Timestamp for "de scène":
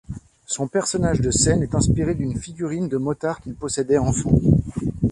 1.21-1.61